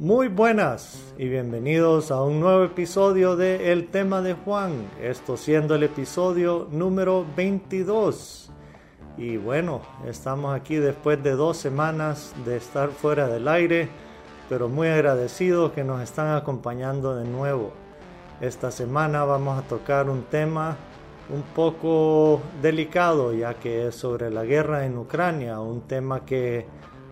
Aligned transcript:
Muy 0.00 0.28
buenas 0.28 1.12
y 1.18 1.28
bienvenidos 1.28 2.12
a 2.12 2.22
un 2.22 2.38
nuevo 2.38 2.62
episodio 2.62 3.34
de 3.34 3.72
El 3.72 3.88
tema 3.88 4.22
de 4.22 4.34
Juan, 4.34 4.88
esto 5.02 5.36
siendo 5.36 5.74
el 5.74 5.82
episodio 5.82 6.68
número 6.70 7.26
22. 7.36 8.52
Y 9.16 9.38
bueno, 9.38 9.80
estamos 10.06 10.54
aquí 10.54 10.76
después 10.76 11.20
de 11.24 11.32
dos 11.32 11.56
semanas 11.56 12.32
de 12.46 12.58
estar 12.58 12.90
fuera 12.90 13.26
del 13.26 13.48
aire, 13.48 13.88
pero 14.48 14.68
muy 14.68 14.86
agradecidos 14.86 15.72
que 15.72 15.82
nos 15.82 16.00
están 16.00 16.32
acompañando 16.36 17.16
de 17.16 17.24
nuevo. 17.28 17.72
Esta 18.40 18.70
semana 18.70 19.24
vamos 19.24 19.58
a 19.58 19.66
tocar 19.66 20.08
un 20.08 20.22
tema 20.22 20.76
un 21.28 21.42
poco 21.42 22.40
delicado 22.62 23.32
ya 23.34 23.54
que 23.54 23.88
es 23.88 23.96
sobre 23.96 24.30
la 24.30 24.44
guerra 24.44 24.86
en 24.86 24.96
Ucrania, 24.96 25.58
un 25.58 25.80
tema 25.88 26.24
que 26.24 26.66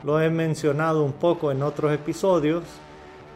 lo 0.04 0.20
he 0.20 0.30
mencionado 0.30 1.02
un 1.04 1.12
poco 1.12 1.50
en 1.50 1.62
otros 1.62 1.92
episodios, 1.92 2.64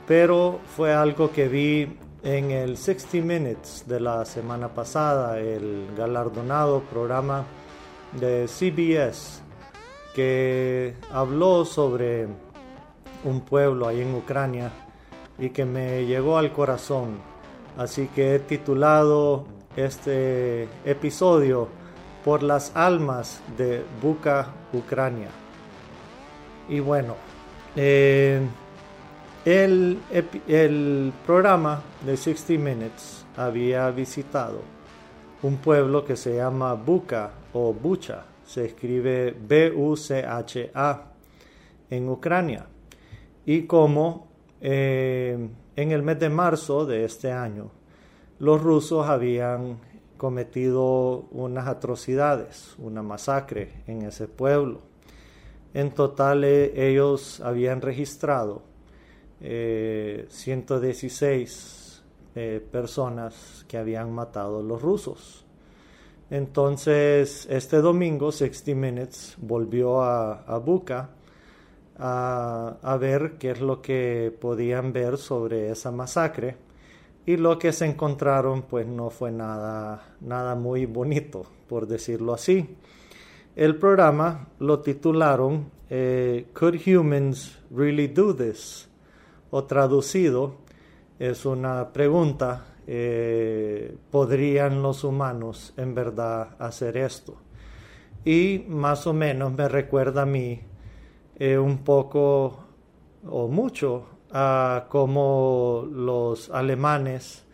pero 0.07 0.61
fue 0.77 0.93
algo 0.93 1.31
que 1.31 1.49
vi 1.49 1.97
en 2.23 2.51
el 2.51 2.77
60 2.77 3.25
Minutes 3.25 3.85
de 3.87 4.01
la 4.01 4.25
semana 4.25 4.69
pasada, 4.69 5.39
el 5.39 5.89
galardonado 5.97 6.81
programa 6.83 7.45
de 8.13 8.47
CBS, 8.47 9.43
que 10.15 10.95
habló 11.13 11.65
sobre 11.65 12.29
un 13.25 13.41
pueblo 13.43 13.87
ahí 13.89 14.01
en 14.01 14.15
Ucrania 14.15 14.71
y 15.39 15.51
que 15.51 15.65
me 15.65 16.05
llegó 16.05 16.39
al 16.39 16.53
corazón. 16.53 17.19
Así 17.79 18.09
que 18.15 18.35
he 18.35 18.39
titulado 18.41 19.47
este 19.77 20.69
episodio 20.85 21.69
por 22.25 22.43
las 22.43 22.75
almas 22.77 23.41
de 23.57 23.83
Buka, 24.03 24.49
Ucrania. 24.73 25.29
Y 26.71 26.79
bueno, 26.79 27.17
eh, 27.75 28.41
el, 29.45 31.13
programa 31.27 31.83
de 32.07 32.17
60 32.17 32.63
Minutes 32.63 33.27
había 33.37 33.91
visitado 33.91 34.61
un 35.43 35.57
pueblo 35.57 36.05
que 36.05 36.15
se 36.15 36.37
llama 36.37 36.75
Buka 36.75 37.33
o 37.55 37.75
Bucha, 37.75 38.25
se 38.47 38.67
escribe 38.67 39.37
B-U-C-H-A, 39.37 41.07
en 41.91 42.09
Ucrania. 42.09 42.67
Y 43.45 43.63
como 43.63 44.29
eh, 44.61 45.49
en 45.75 45.91
el 45.91 46.05
mes 46.05 46.21
de 46.21 46.31
marzo 46.31 46.87
de 46.87 47.05
este 47.05 47.33
año, 47.33 47.73
los 48.39 48.63
rusos 48.63 49.09
habían 49.09 49.81
cometido 50.17 51.25
unas 51.33 51.67
atrocidades, 51.67 52.77
una 52.79 53.03
masacre 53.03 53.83
en 53.89 54.03
ese 54.03 54.29
pueblo. 54.29 54.90
En 55.73 55.93
total 55.93 56.43
eh, 56.45 56.91
ellos 56.91 57.41
habían 57.41 57.81
registrado 57.81 58.63
116 59.41 62.03
eh, 62.35 62.37
eh, 62.57 62.61
personas 62.71 63.65
que 63.69 63.79
habían 63.79 64.13
matado 64.13 64.63
los 64.63 64.83
rusos. 64.83 65.47
Entonces, 66.31 67.47
este 67.51 67.79
domingo, 67.79 68.33
60 68.33 68.79
Minutes 68.79 69.37
volvió 69.39 70.03
a, 70.03 70.43
a 70.43 70.59
Buca 70.59 71.09
a, 71.99 72.77
a, 72.83 72.97
ver 72.99 73.39
qué 73.39 73.51
es 73.51 73.61
lo 73.61 73.83
que 73.83 74.33
podían 74.41 74.93
ver 74.93 75.19
sobre 75.19 75.71
esa 75.71 75.91
masacre. 75.91 76.57
Y 77.27 77.37
lo 77.37 77.59
que 77.59 77.73
se 77.73 77.87
encontraron, 77.87 78.63
pues 78.63 78.87
no 78.87 79.11
fue 79.11 79.33
nada, 79.33 80.15
nada 80.21 80.55
muy 80.55 80.87
bonito, 80.87 81.45
por 81.69 81.87
decirlo 81.87 82.33
así. 82.33 82.77
El 83.57 83.77
programa 83.77 84.49
lo 84.61 84.79
titularon 84.79 85.71
eh, 85.91 86.47
Could 86.53 86.81
Humans 86.87 87.59
Really 87.71 88.07
Do 88.07 88.35
This? 88.35 88.89
O 89.51 89.65
traducido, 89.65 90.55
es 91.19 91.45
una 91.45 91.93
pregunta 91.93 92.67
eh, 92.87 93.97
¿podrían 94.11 94.83
los 94.83 95.03
humanos 95.03 95.75
en 95.77 95.97
verdad 95.97 96.57
hacer 96.61 96.97
esto? 96.97 97.37
Y 98.25 98.65
más 98.69 99.09
o 99.09 99.13
menos 99.13 99.53
me 99.53 99.69
recuerda 99.69 100.23
a 100.23 100.27
mí 100.27 100.61
eh, 101.37 101.59
un 101.59 101.79
poco 101.79 102.67
o 103.29 103.49
mucho 103.49 104.07
a 104.33 104.87
cómo 104.89 105.89
los 105.91 106.51
alemanes 106.51 107.45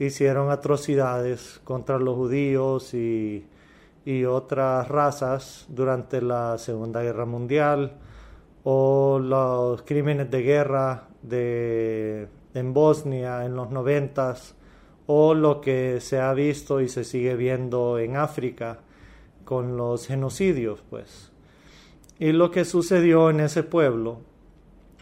hicieron 0.00 0.50
atrocidades 0.50 1.60
contra 1.62 1.98
los 1.98 2.16
judíos 2.16 2.92
y, 2.92 3.46
y 4.04 4.24
otras 4.24 4.88
razas 4.88 5.66
durante 5.68 6.20
la 6.20 6.58
Segunda 6.58 7.02
Guerra 7.02 7.24
Mundial 7.24 7.92
o 8.64 9.18
los 9.18 9.82
crímenes 9.82 10.30
de 10.30 10.42
guerra 10.42 11.08
en 11.30 12.74
Bosnia 12.74 13.44
en 13.44 13.56
los 13.56 13.70
noventas 13.70 14.54
o 15.06 15.34
lo 15.34 15.60
que 15.60 16.00
se 16.00 16.20
ha 16.20 16.32
visto 16.32 16.80
y 16.80 16.88
se 16.88 17.04
sigue 17.04 17.36
viendo 17.36 17.98
en 17.98 18.16
África 18.16 18.80
con 19.44 19.76
los 19.76 20.06
genocidios, 20.06 20.82
pues. 20.88 21.30
Y 22.18 22.32
lo 22.32 22.50
que 22.50 22.64
sucedió 22.64 23.28
en 23.30 23.40
ese 23.40 23.62
pueblo 23.62 24.20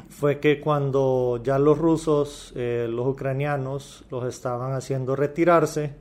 fue 0.08 0.40
que 0.40 0.60
cuando 0.60 1.40
ya 1.42 1.58
los 1.58 1.78
rusos, 1.78 2.52
eh, 2.56 2.86
los 2.90 3.06
ucranianos, 3.06 4.04
los 4.10 4.24
estaban 4.24 4.72
haciendo 4.72 5.14
retirarse, 5.14 5.94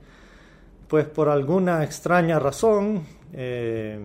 pues 0.92 1.06
por 1.06 1.30
alguna 1.30 1.84
extraña 1.84 2.38
razón 2.38 3.00
eh, 3.32 3.98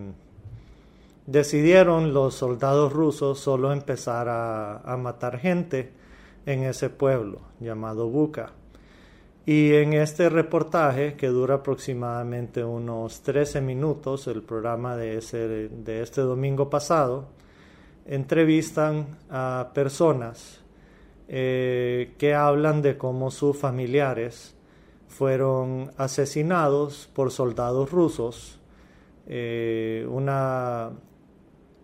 decidieron 1.26 2.14
los 2.14 2.36
soldados 2.36 2.94
rusos 2.94 3.38
solo 3.38 3.74
empezar 3.74 4.26
a, 4.30 4.96
matar 4.96 5.38
gente 5.38 5.92
en 6.46 6.62
ese 6.64 6.88
pueblo 6.88 7.40
llamado 7.60 8.08
Buka. 8.08 8.52
Y 9.44 9.74
en 9.74 9.92
este 9.92 10.30
reportaje, 10.30 11.12
que 11.12 11.26
dura 11.26 11.56
aproximadamente 11.56 12.64
unos 12.64 13.20
13 13.20 13.60
minutos, 13.60 14.26
el 14.26 14.40
programa 14.40 14.96
de, 14.96 15.18
ese, 15.18 15.68
de 15.68 16.00
este 16.02 16.22
domingo 16.22 16.70
pasado, 16.70 17.26
entrevistan 18.06 19.18
a 19.28 19.72
personas 19.74 20.62
eh, 21.28 22.14
que 22.16 22.34
hablan 22.34 22.80
de 22.80 22.96
cómo 22.96 23.30
sus 23.30 23.58
familiares 23.58 24.54
fueron 25.08 25.90
asesinados 25.96 27.08
por 27.12 27.30
soldados 27.30 27.90
rusos. 27.90 28.60
Eh, 29.26 30.06
una, 30.08 30.90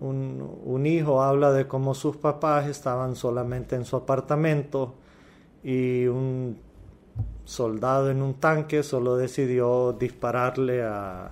un, 0.01 0.87
hijo 0.87 1.23
habla 1.23 1.53
de 1.53 1.67
cómo 1.67 1.95
sus 1.95 2.17
papás 2.17 2.69
estaban 2.69 3.17
solamente 3.17 3.77
en 3.77 3.85
su 3.85 3.97
apartamento 3.97 4.95
y 5.62 6.07
un 6.07 6.59
soldado 7.45 8.11
en 8.11 8.23
un 8.23 8.35
tanque 8.35 8.83
solo 8.83 9.17
decidió 9.17 9.93
dispararle 9.93 10.83
a, 10.83 11.31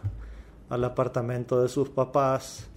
al 0.69 0.85
apartamento 0.85 1.63
de 1.63 1.69
sus 1.69 1.91
papás. 1.91 2.69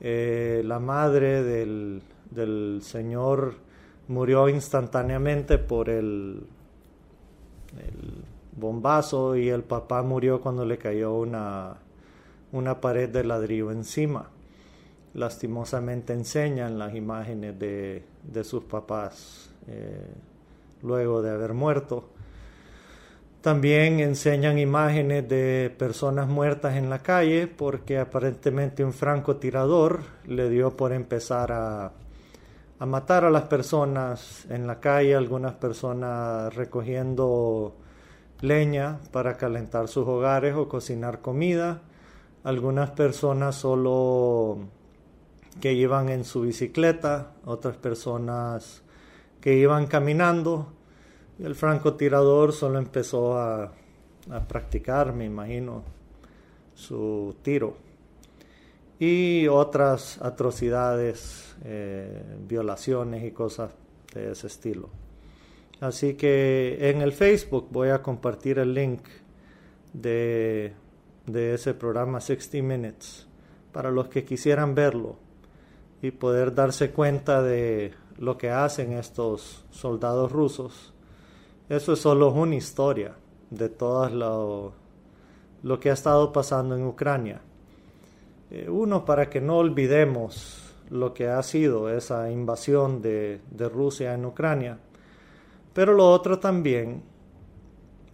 Eh, 0.00 0.62
la 0.64 0.78
madre 0.80 1.42
del, 1.42 2.02
del, 2.30 2.80
señor 2.82 3.54
murió 4.08 4.48
instantáneamente 4.48 5.58
por 5.58 5.88
el, 5.88 6.44
bombazo 8.52 9.36
y 9.36 9.48
el 9.48 9.62
papá 9.62 10.02
murió 10.02 10.40
cuando 10.40 10.64
le 10.64 10.78
cayó 10.78 11.14
una, 11.14 11.76
una 12.52 12.80
pared 12.80 13.08
de 13.08 13.24
ladrillo 13.24 13.70
encima. 13.70 14.28
Lastimosamente 15.14 16.12
enseñan 16.12 16.78
las 16.78 16.94
imágenes 16.94 17.58
de, 17.58 18.04
de 18.22 18.44
sus 18.44 18.64
papás 18.64 19.50
eh, 19.68 20.06
luego 20.82 21.22
de 21.22 21.30
haber 21.30 21.52
muerto. 21.52 22.08
También 23.42 23.98
enseñan 23.98 24.58
imágenes 24.58 25.28
de 25.28 25.74
personas 25.76 26.28
muertas 26.28 26.76
en 26.76 26.88
la 26.88 27.00
calle 27.00 27.48
porque 27.48 27.98
aparentemente 27.98 28.84
un 28.84 28.92
francotirador 28.92 30.00
le 30.26 30.48
dio 30.48 30.76
por 30.76 30.92
empezar 30.92 31.50
a, 31.50 31.92
a 32.78 32.86
matar 32.86 33.24
a 33.24 33.30
las 33.30 33.44
personas 33.44 34.46
en 34.48 34.68
la 34.68 34.78
calle, 34.78 35.16
algunas 35.16 35.54
personas 35.54 36.54
recogiendo 36.54 37.74
leña 38.42 39.00
para 39.10 39.38
calentar 39.38 39.88
sus 39.88 40.06
hogares 40.06 40.54
o 40.54 40.68
cocinar 40.68 41.22
comida, 41.22 41.80
algunas 42.44 42.90
personas 42.90 43.54
solo 43.56 44.58
que 45.60 45.72
iban 45.72 46.10
en 46.10 46.24
su 46.24 46.42
bicicleta, 46.42 47.32
otras 47.46 47.76
personas 47.76 48.82
que 49.40 49.56
iban 49.56 49.86
caminando 49.86 50.68
el 51.38 51.54
francotirador 51.54 52.52
solo 52.52 52.78
empezó 52.78 53.38
a, 53.38 53.72
practicar, 54.46 55.12
me 55.12 55.24
imagino, 55.24 55.82
su 56.74 57.34
tiro. 57.42 57.74
Y 59.00 59.48
otras 59.48 60.22
atrocidades, 60.22 61.56
eh, 61.64 62.22
violaciones 62.46 63.24
y 63.24 63.32
cosas 63.32 63.72
de 64.14 64.30
ese 64.30 64.46
estilo. 64.46 65.01
Así 65.82 66.14
que 66.14 66.90
en 66.90 67.02
el 67.02 67.10
Facebook 67.10 67.66
voy 67.72 67.88
a 67.88 68.02
compartir 68.02 68.60
el 68.60 68.72
link 68.72 69.00
de, 69.92 70.74
ese 71.26 71.74
programa 71.74 72.20
60 72.20 72.64
Minutes 72.64 73.26
para 73.72 73.90
los 73.90 74.06
que 74.06 74.24
quisieran 74.24 74.76
verlo 74.76 75.16
y 76.00 76.12
poder 76.12 76.54
darse 76.54 76.92
cuenta 76.92 77.42
de 77.42 77.94
lo 78.16 78.38
que 78.38 78.48
hacen 78.48 78.92
estos 78.92 79.64
soldados 79.70 80.30
rusos, 80.30 80.94
eso 81.68 81.94
es 81.94 81.98
solo 81.98 82.30
una 82.30 82.54
historia 82.54 83.16
de 83.50 83.68
todo 83.68 84.08
lo, 84.08 84.72
lo 85.64 85.80
que 85.80 85.90
ha 85.90 85.94
estado 85.94 86.32
pasando 86.32 86.76
en 86.76 86.86
Ucrania. 86.86 87.40
Eh, 88.52 88.68
uno, 88.70 89.04
para 89.04 89.28
que 89.28 89.40
no 89.40 89.56
olvidemos 89.56 90.76
lo 90.90 91.12
que 91.12 91.26
ha 91.26 91.42
sido 91.42 91.88
esa 91.88 92.30
invasión 92.30 93.02
de 93.02 93.40
Rusia 93.68 94.14
en 94.14 94.26
Ucrania, 94.26 94.78
pero 95.74 95.92
lo 95.92 96.10
otro 96.10 96.38
también, 96.38 97.02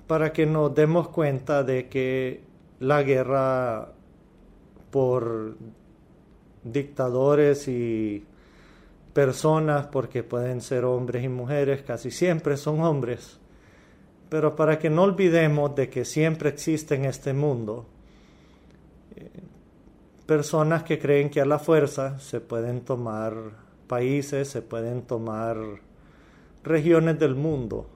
para 0.07 0.33
que 0.33 0.47
nos 0.47 0.75
demos 0.75 1.09
cuenta 1.09 1.63
de 1.63 1.89
que 1.89 2.43
la 2.81 3.03
guerra 3.03 3.93
por 4.91 5.57
dictadores 6.63 7.69
y 7.69 8.25
personas, 9.13 9.87
porque 9.89 10.23
pueden 10.23 10.61
ser 10.61 10.85
hombres 10.85 11.25
y 11.25 11.29
mujeres, 11.29 11.83
casi 11.83 12.11
siempre 12.11 12.57
son 12.57 12.81
hombres, 12.81 13.39
pero 14.29 14.55
para 14.55 14.79
que 14.79 14.91
no 14.91 15.03
olvidemos 15.03 15.75
de 15.75 15.89
que 15.89 16.05
siempre 16.05 16.51
existe 16.51 16.95
en 16.95 17.05
este 17.05 17.33
mundo 17.33 17.87
eh, 19.17 19.31
personas 20.27 20.83
que 20.85 20.99
creen 20.99 21.31
que 21.31 21.41
a 21.41 21.47
la 21.47 21.59
fuerza 21.59 22.19
se 22.19 22.41
pueden 22.41 22.83
tomar 22.83 23.35
países, 23.89 24.49
se 24.49 24.63
pueden 24.63 25.03
tomar 25.03 25.57
regiones 26.65 27.19
del 27.19 27.35
mundo 27.35 27.87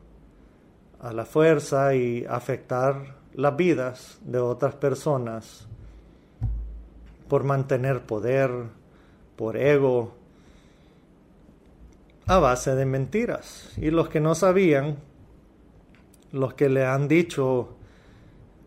a 1.00 1.12
la 1.12 1.24
fuerza 1.24 1.94
y 1.94 2.24
afectar 2.24 3.16
las 3.34 3.56
vidas 3.56 4.18
de 4.24 4.38
otras 4.38 4.74
personas 4.74 5.66
por 7.28 7.44
mantener 7.44 8.02
poder, 8.02 8.50
por 9.36 9.56
ego, 9.56 10.14
a 12.26 12.38
base 12.38 12.74
de 12.74 12.84
mentiras. 12.84 13.72
Y 13.76 13.90
los 13.90 14.08
que 14.08 14.20
no 14.20 14.34
sabían, 14.34 14.98
los 16.30 16.54
que 16.54 16.68
le 16.68 16.84
han 16.84 17.08
dicho 17.08 17.76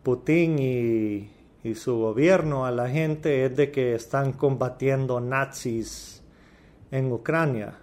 Putin 0.02 0.58
y, 0.58 1.30
su 1.74 1.98
gobierno 1.98 2.64
a 2.64 2.70
la 2.70 2.88
gente 2.88 3.44
es 3.44 3.56
de 3.56 3.72
que 3.72 3.96
están 3.96 4.32
combatiendo 4.32 5.18
nazis 5.20 6.22
en 6.92 7.10
Ucrania, 7.10 7.74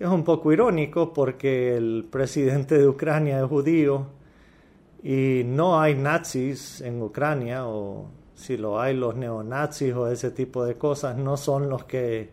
es 0.00 0.08
un 0.08 0.24
poco 0.24 0.52
irónico 0.52 1.12
porque 1.12 1.76
el 1.76 2.08
presidente 2.10 2.76
de 2.76 2.88
Ucrania 2.88 3.38
es 3.40 3.46
judío 3.46 4.06
y 5.04 5.42
no 5.46 5.80
hay 5.80 5.94
nazis 5.94 6.80
en 6.80 7.00
Ucrania 7.00 7.68
o 7.68 8.06
si 8.34 8.56
lo 8.56 8.80
hay 8.80 8.96
los 8.96 9.14
neonazis 9.14 9.94
o 9.94 10.08
ese 10.08 10.32
tipo 10.32 10.64
de 10.64 10.76
cosas 10.76 11.16
no 11.16 11.36
son 11.36 11.68
los 11.68 11.84
que 11.84 12.30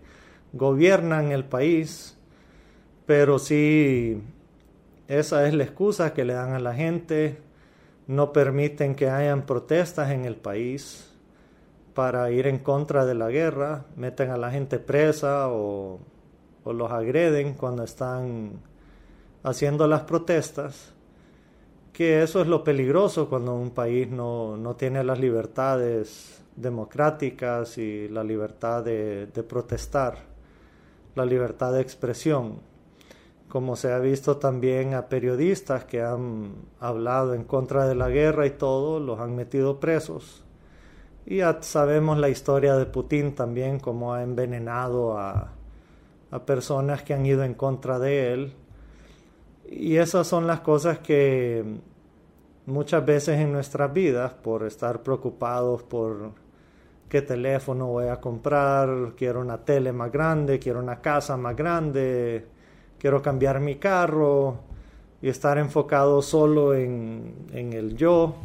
gobiernan 0.54 1.32
el 1.32 1.46
país 1.46 2.18
pero 3.06 3.38
sí 3.38 4.20
esa 5.08 5.48
es 5.48 5.54
la 5.54 5.64
excusa 5.64 6.14
que 6.14 6.26
le 6.26 6.34
dan 6.34 6.52
a 6.52 6.60
la 6.60 6.74
gente. 6.74 7.38
No 8.08 8.34
permiten 8.34 8.94
que 8.94 9.10
hayan 9.10 9.46
protestas 9.46 10.12
en 10.12 10.26
el 10.26 10.36
país 10.36 11.14
para 11.94 12.30
ir 12.32 12.46
en 12.46 12.60
contra 12.60 13.06
de 13.06 13.16
la 13.16 13.30
guerra. 13.30 13.86
Meten 13.96 14.32
a 14.32 14.38
la 14.38 14.52
gente 14.52 14.80
presa 14.80 15.48
o, 15.50 16.00
los 16.74 16.92
agreden 16.92 17.54
cuando 17.54 17.84
están 17.84 18.60
haciendo 19.44 19.88
las 19.88 20.02
protestas. 20.02 20.94
Que 21.94 22.22
eso 22.22 22.42
es 22.42 22.48
lo 22.48 22.64
peligroso 22.64 23.28
cuando 23.28 23.56
un 23.56 23.72
país 23.72 24.10
no, 24.10 24.56
no 24.56 24.76
tiene 24.76 25.04
las 25.04 25.20
libertades 25.20 26.44
democráticas 26.56 27.78
y 27.78 28.08
la 28.08 28.24
libertad 28.24 28.84
de 28.84 29.46
protestar, 29.48 30.18
la 31.16 31.26
libertad 31.26 31.74
de 31.74 31.82
expresión 31.82 32.60
como 33.48 33.78
se 33.78 33.94
ha 33.94 34.00
visto 34.00 34.38
también 34.38 34.94
a 34.94 35.08
periodistas 35.08 35.86
que 35.86 36.02
han 36.02 36.52
hablado 36.80 37.34
en 37.34 37.44
contra 37.44 37.88
de 37.88 37.96
la 37.96 38.10
guerra 38.10 38.46
y 38.46 38.52
todo, 38.52 39.00
los 39.00 39.20
han 39.20 39.36
metido 39.36 39.80
presos. 39.80 40.44
Y 41.26 41.38
ya 41.38 41.62
sabemos 41.62 42.18
la 42.18 42.30
historia 42.30 42.76
de 42.76 42.86
Putin 42.86 43.36
también, 43.36 43.80
cómo 43.80 44.14
ha 44.14 44.24
envenenado 44.24 45.18
a, 45.18 45.54
a 46.32 46.46
personas 46.46 47.04
que 47.04 47.14
han 47.14 47.26
ido 47.26 47.44
en 47.44 47.54
contra 47.54 48.00
de 48.00 48.34
él. 48.34 48.54
Y 49.70 49.98
esas 49.98 50.28
son 50.28 50.48
las 50.48 50.62
cosas 50.62 51.00
que 51.00 51.64
muchas 52.66 53.06
veces 53.06 53.40
en 53.40 53.52
nuestras 53.52 53.92
vidas, 53.92 54.34
por 54.34 54.66
estar 54.66 55.02
preocupados 55.02 55.84
por 55.84 56.32
qué 57.10 57.22
teléfono 57.22 57.88
voy 57.88 58.08
a 58.08 58.20
comprar, 58.20 59.14
quiero 59.16 59.42
una 59.42 59.58
tele 59.58 59.92
más 59.94 60.12
grande, 60.12 60.60
quiero 60.60 60.80
una 60.80 61.00
casa 61.00 61.38
más 61.38 61.56
grande, 61.56 62.46
quiero 63.00 63.22
cambiar 63.22 63.60
mi 63.60 63.76
carro 63.76 64.60
y 65.22 65.30
estar 65.30 65.58
enfocado 65.58 66.22
solo 66.22 66.76
en, 66.76 67.48
el 67.54 67.96
yo, 67.96 68.36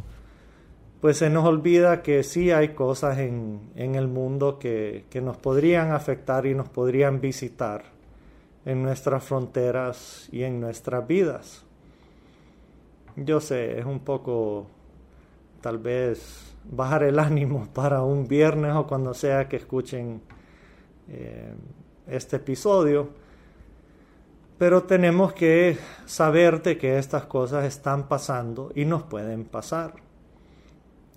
pues 1.02 1.19
se 1.19 1.31
nos 1.31 1.44
olvida 1.44 2.00
que 2.00 2.22
sí 2.22 2.52
hay 2.52 2.69
cosas 2.69 3.19
en, 3.19 3.72
el 3.75 4.06
mundo 4.06 4.60
que, 4.60 5.04
nos 5.20 5.37
podrían 5.37 5.90
afectar 5.90 6.46
y 6.46 6.54
nos 6.54 6.69
podrían 6.69 7.20
visitar 7.20 7.82
en 8.64 8.84
nuestras 8.84 9.25
fronteras 9.25 10.28
y 10.31 10.44
en 10.44 10.60
nuestras 10.60 11.04
vidas. 11.04 11.64
Yo 13.16 13.40
sé, 13.40 13.81
es 13.81 13.84
un 13.84 13.99
poco 13.99 14.69
tal 15.60 15.78
vez 15.78 16.54
bajar 16.70 17.02
el 17.02 17.19
ánimo 17.19 17.66
para 17.75 18.02
un 18.02 18.28
viernes 18.28 18.72
o 18.76 18.87
cuando 18.87 19.12
sea 19.12 19.48
que 19.48 19.56
escuchen 19.56 20.22
eh, 21.08 21.52
este 22.06 22.37
episodio, 22.37 23.08
pero 24.56 24.84
tenemos 24.84 25.32
que 25.32 25.76
saber 26.06 26.62
de 26.62 26.78
que 26.78 26.96
estas 26.96 27.25
cosas 27.25 27.64
están 27.64 28.06
pasando 28.06 28.70
y 28.76 28.84
nos 28.84 29.02
pueden 29.02 29.46
pasar. 29.46 30.11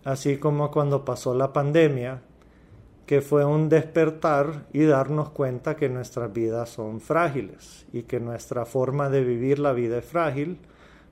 Así 0.05 0.37
como 0.37 0.69
cuando 0.69 1.03
pasó 1.03 1.33
la 1.33 1.51
pandemia, 1.51 2.21
que 3.07 3.21
fue 3.21 3.43
un 3.43 3.69
despertar 3.69 4.67
y 4.71 4.83
darnos 4.83 5.31
cuenta 5.31 5.75
que 5.75 5.89
nuestras 5.89 6.31
vidas 6.31 6.69
son 6.69 7.01
frágiles 7.01 7.87
y 7.91 8.03
que 8.03 8.19
nuestra 8.19 8.65
forma 8.65 9.09
de 9.09 9.23
vivir 9.23 9.57
la 9.57 9.73
vida 9.73 9.97
es 9.97 10.05
frágil, 10.05 10.59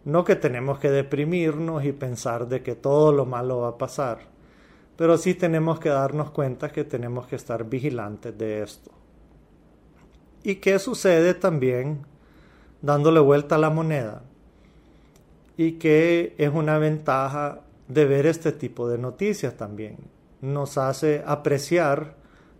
no 0.05 0.23
que 0.23 0.35
tenemos 0.35 0.77
que 0.77 0.91
deprimirnos 0.91 1.83
y 1.85 1.91
pensar 1.91 2.47
de 2.47 2.61
que 2.61 2.75
todo 2.75 3.11
lo 3.11 3.25
malo 3.25 3.61
va 3.61 3.69
a 3.69 3.77
pasar, 3.79 4.19
pero 4.95 5.17
sí 5.17 5.33
tenemos 5.33 5.79
que 5.79 5.89
darnos 5.89 6.29
cuenta 6.29 6.71
que 6.71 6.83
tenemos 6.83 7.25
que 7.25 7.35
estar 7.35 7.67
vigilantes 7.67 8.37
de 8.37 8.61
esto. 8.61 8.91
¿Y 10.43 10.55
qué 10.55 10.77
sucede 10.77 11.33
también 11.33 12.05
dándole 12.83 13.21
vuelta 13.21 13.55
a 13.55 13.59
la 13.59 13.71
moneda 13.71 14.21
y 15.57 15.73
que 15.73 16.35
es 16.37 16.53
una 16.53 16.77
ventaja 16.77 17.62
de 17.87 18.05
ver 18.05 18.25
este 18.25 18.51
tipo 18.51 18.87
de 18.87 18.97
noticias 18.97 19.55
también. 19.55 19.97
Nos 20.41 20.77
hace 20.77 21.23
apreciar 21.25 22.15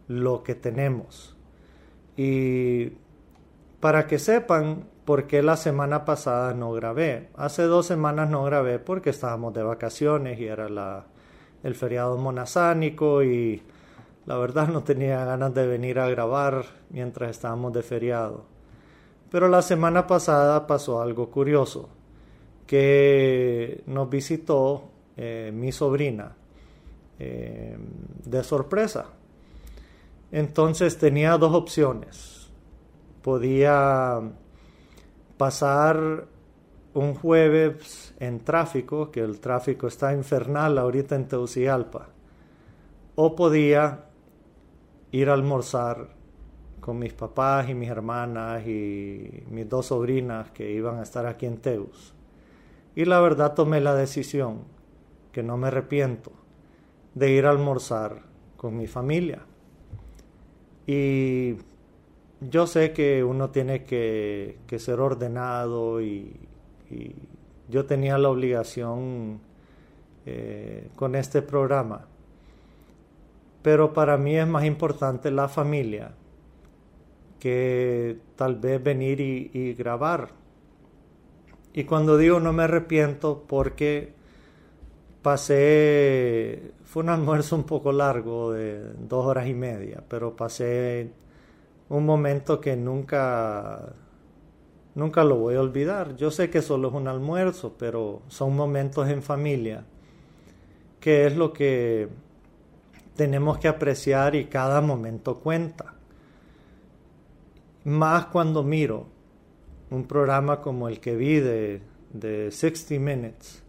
lo 0.07 0.43
que 0.43 0.55
tenemos. 0.55 1.35
Y 2.15 2.93
para 3.79 4.07
que 4.07 4.19
sepan 4.19 4.85
por 5.05 5.27
qué 5.27 5.41
la 5.43 5.57
semana 5.57 6.05
pasada 6.05 6.53
no 6.53 6.71
grabé. 6.71 7.29
Hace 7.35 7.63
dos 7.63 7.85
semanas 7.85 8.29
no 8.29 8.43
grabé 8.43 8.79
porque 8.79 9.09
estábamos 9.09 9.53
de 9.53 9.63
vacaciones 9.63 10.39
y 10.39 10.45
era 10.45 10.69
la, 10.69 11.05
el 11.63 11.75
feriado 11.75 12.17
monazánico 12.17 13.23
y 13.23 13.61
la 14.25 14.37
verdad 14.37 14.67
no 14.69 14.83
tenía 14.83 15.25
ganas 15.25 15.53
de 15.53 15.67
venir 15.67 15.99
a 15.99 16.09
grabar 16.09 16.63
mientras 16.89 17.31
estábamos 17.31 17.73
de 17.73 17.83
feriado. 17.83 18.45
Pero 19.29 19.47
la 19.49 19.61
semana 19.61 20.05
pasada 20.07 20.67
pasó 20.67 21.01
algo 21.01 21.31
curioso, 21.31 21.89
que 22.67 23.83
nos 23.87 24.09
visitó 24.09 24.92
eh, 25.17 25.51
mi 25.53 25.71
sobrina 25.71 26.35
eh, 27.19 27.77
de 28.25 28.43
sorpresa. 28.43 29.05
Entonces 30.31 30.97
tenía 30.97 31.37
dos 31.37 31.53
opciones. 31.53 32.49
Podía 33.21 34.19
pasar 35.37 36.25
un 36.93 37.15
jueves 37.15 38.13
en 38.19 38.43
tráfico, 38.43 39.11
que 39.11 39.21
el 39.21 39.39
tráfico 39.39 39.87
está 39.87 40.13
infernal 40.13 40.77
ahorita 40.77 41.15
en 41.15 41.27
Teucigalpa, 41.27 42.09
o 43.15 43.35
podía 43.35 44.05
ir 45.11 45.29
a 45.29 45.33
almorzar 45.33 46.09
con 46.79 46.99
mis 46.99 47.13
papás 47.13 47.69
y 47.69 47.73
mis 47.73 47.89
hermanas 47.89 48.67
y 48.67 49.43
mis 49.49 49.69
dos 49.69 49.87
sobrinas 49.87 50.51
que 50.51 50.71
iban 50.71 50.97
a 50.97 51.03
estar 51.03 51.25
aquí 51.25 51.45
en 51.45 51.57
Teus. 51.57 52.13
Y 52.95 53.05
la 53.05 53.19
verdad 53.21 53.53
tomé 53.53 53.79
la 53.79 53.95
decisión, 53.95 54.61
que 55.33 55.43
no 55.43 55.57
me 55.57 55.67
arrepiento, 55.67 56.31
de 57.13 57.31
ir 57.31 57.45
a 57.45 57.49
almorzar 57.49 58.21
con 58.55 58.77
mi 58.77 58.87
familia. 58.87 59.41
Y 60.87 61.55
yo 62.39 62.67
sé 62.67 62.93
que 62.93 63.23
uno 63.23 63.49
tiene 63.49 63.83
que, 63.83 64.57
ser 64.77 65.01
ordenado 65.01 66.01
y, 66.01 66.39
yo 67.69 67.85
tenía 67.85 68.19
la 68.19 68.29
obligación 68.29 69.39
eh, 70.27 70.89
con 70.95 71.15
este 71.15 71.41
programa. 71.41 72.05
Pero 73.63 73.93
para 73.93 74.17
mí 74.17 74.37
es 74.37 74.45
más 74.45 74.65
importante 74.65 75.31
la 75.31 75.47
familia 75.47 76.11
que 77.39 78.19
tal 78.35 78.55
vez 78.55 78.83
venir 78.83 79.19
y, 79.19 79.73
grabar. 79.73 80.29
Y 81.73 81.85
cuando 81.85 82.17
digo 82.17 82.39
no 82.39 82.53
me 82.53 82.63
arrepiento 82.63 83.43
porque 83.47 84.13
pasé, 85.23 86.73
fue 86.83 87.01
un 87.01 87.09
almuerzo 87.09 87.55
un 87.55 87.63
poco 87.63 87.91
largo 87.91 88.51
de 88.51 88.93
dos 88.93 89.25
horas 89.25 89.47
y 89.47 89.53
media, 89.55 90.03
pero 90.07 90.35
pasé 90.35 91.11
un 91.89 92.05
momento 92.05 92.59
que 92.61 92.75
nunca, 92.75 93.93
nunca 94.93 95.23
lo 95.23 95.37
voy 95.37 95.55
a 95.55 95.61
olvidar. 95.61 96.15
Yo 96.17 96.29
sé 96.29 96.49
que 96.49 96.61
solo 96.61 96.89
es 96.89 96.93
un 96.93 97.07
almuerzo, 97.07 97.75
pero 97.79 98.21
son 98.27 98.55
momentos 98.55 99.09
en 99.09 99.23
familia, 99.23 99.85
que 100.99 101.25
es 101.25 101.35
lo 101.35 101.53
que 101.53 102.09
tenemos 103.15 103.57
que 103.57 103.67
apreciar 103.69 104.35
y 104.35 104.45
cada 104.45 104.81
momento 104.81 105.39
cuenta. 105.39 105.95
Más 107.85 108.27
cuando 108.27 108.63
miro 108.63 109.07
un 109.89 110.05
programa 110.05 110.61
como 110.61 110.87
el 110.87 110.99
que 110.99 111.15
vi 111.15 111.39
de, 111.39 111.81
de 112.11 112.51
60 112.51 112.99
Minutes 112.99 113.62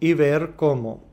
y 0.00 0.14
ver 0.14 0.52
cómo 0.56 1.04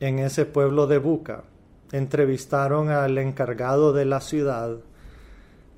en 0.00 0.18
ese 0.18 0.44
pueblo 0.44 0.86
de 0.86 0.98
Buca 0.98 1.44
entrevistaron 1.92 2.90
al 2.90 3.16
encargado 3.18 3.92
de 3.92 4.04
la 4.04 4.20
ciudad 4.20 4.78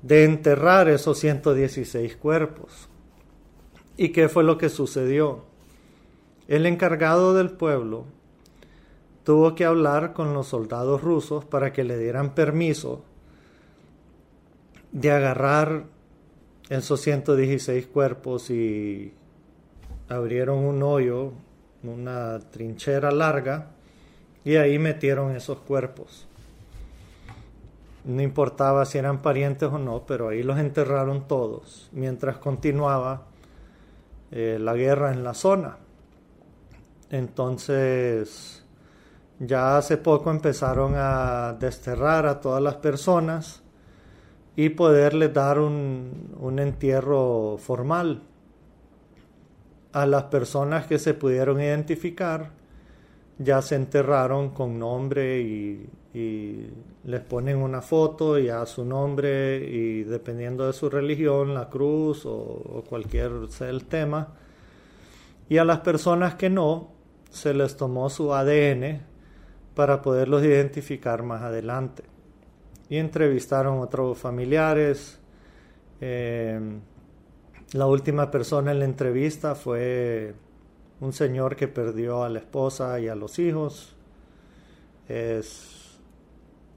de 0.01 0.23
enterrar 0.25 0.89
esos 0.89 1.19
116 1.19 2.17
cuerpos. 2.17 2.89
¿Y 3.97 4.09
qué 4.09 4.29
fue 4.29 4.43
lo 4.43 4.57
que 4.57 4.69
sucedió? 4.69 5.43
El 6.47 6.65
encargado 6.65 7.33
del 7.33 7.51
pueblo 7.51 8.05
tuvo 9.23 9.53
que 9.53 9.65
hablar 9.65 10.13
con 10.13 10.33
los 10.33 10.47
soldados 10.47 11.01
rusos 11.01 11.45
para 11.45 11.71
que 11.71 11.83
le 11.83 11.97
dieran 11.97 12.33
permiso 12.33 13.03
de 14.91 15.11
agarrar 15.11 15.85
esos 16.69 17.01
116 17.01 17.87
cuerpos 17.87 18.49
y 18.49 19.13
abrieron 20.09 20.59
un 20.59 20.83
hoyo, 20.83 21.33
una 21.83 22.39
trinchera 22.39 23.11
larga, 23.11 23.67
y 24.43 24.55
ahí 24.55 24.79
metieron 24.79 25.35
esos 25.35 25.59
cuerpos. 25.59 26.27
No 28.03 28.21
importaba 28.21 28.85
si 28.85 28.97
eran 28.97 29.21
parientes 29.21 29.69
o 29.69 29.77
no, 29.77 30.05
pero 30.07 30.29
ahí 30.29 30.41
los 30.41 30.57
enterraron 30.57 31.27
todos, 31.27 31.89
mientras 31.91 32.37
continuaba 32.37 33.23
eh, 34.31 34.57
la 34.59 34.73
guerra 34.73 35.11
en 35.11 35.23
la 35.23 35.33
zona. 35.33 35.77
Entonces, 37.11 38.63
ya 39.39 39.77
hace 39.77 39.97
poco 39.97 40.31
empezaron 40.31 40.93
a 40.95 41.53
desterrar 41.59 42.25
a 42.25 42.39
todas 42.39 42.61
las 42.61 42.75
personas 42.75 43.61
y 44.55 44.69
poderles 44.69 45.33
dar 45.33 45.59
un, 45.59 46.35
un 46.39 46.59
entierro 46.59 47.57
formal. 47.57 48.23
A 49.93 50.05
las 50.05 50.23
personas 50.25 50.87
que 50.87 50.99
se 50.99 51.13
pudieron 51.13 51.59
identificar 51.59 52.51
ya 53.37 53.61
se 53.61 53.75
enterraron 53.75 54.49
con 54.49 54.77
nombre 54.79 55.41
y, 55.41 55.89
les 57.03 57.21
ponen 57.21 57.57
una 57.57 57.81
foto 57.81 58.37
y 58.37 58.49
a 58.49 58.65
su 58.65 58.83
nombre 58.83 59.57
y 59.57 60.03
dependiendo 60.03 60.67
de 60.67 60.73
su 60.73 60.89
religión, 60.89 61.53
la 61.53 61.69
cruz 61.69 62.25
o, 62.25 62.83
cualquier 62.89 63.31
el 63.61 63.85
tema. 63.85 64.27
Y 65.47 65.57
a 65.57 65.63
las 65.63 65.79
personas 65.79 66.35
que 66.35 66.49
no, 66.49 66.89
se 67.29 67.53
les 67.53 67.77
tomó 67.77 68.09
su 68.09 68.33
ADN 68.33 69.01
para 69.73 70.01
poderlos 70.01 70.43
identificar 70.43 71.23
más 71.23 71.41
adelante. 71.41 72.03
Y 72.89 72.97
entrevistaron 72.97 73.79
otros 73.79 74.17
familiares. 74.17 75.17
Em, 76.01 76.81
la 77.73 77.85
última 77.85 78.29
persona 78.31 78.71
en 78.71 78.79
la 78.79 78.85
entrevista 78.85 79.55
fue 79.55 80.33
un 80.99 81.13
señor 81.13 81.55
que 81.55 81.67
perdió 81.67 82.23
a 82.23 82.29
la 82.29 82.39
esposa 82.39 82.99
y 82.99 83.07
a 83.07 83.15
los 83.15 83.39
hijos. 83.39 83.95
Es, 85.07 85.99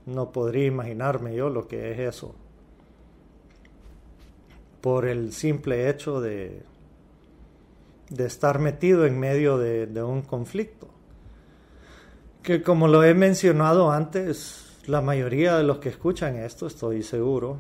no 0.07 0.33
podría 0.33 0.67
imaginarme 0.67 1.35
yo 1.35 1.51
lo 1.51 1.67
que 1.67 1.93
es 1.93 1.99
eso. 1.99 2.35
Por 4.81 5.07
el 5.07 5.33
simple 5.33 5.89
hecho 5.89 6.21
de, 6.21 6.63
de 8.11 8.27
estar 8.27 8.59
metido 8.59 9.07
en 9.07 9.19
medio 9.19 9.59
de 9.59 10.03
un 10.03 10.23
conflicto 10.23 10.95
que 12.45 12.63
como 12.63 12.89
lo 12.89 13.03
he 13.03 13.15
mencionado 13.15 13.91
antes, 13.91 14.77
la 14.85 15.01
mayoría 15.01 15.57
de 15.57 15.65
los 15.65 15.79
que 15.79 15.89
escuchan 15.89 16.37
esto, 16.37 16.67
estoy 16.67 17.03
seguro, 17.03 17.57